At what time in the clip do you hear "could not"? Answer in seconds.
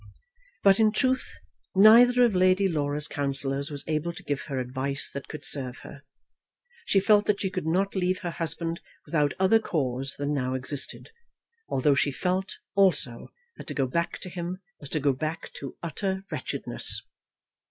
7.51-7.93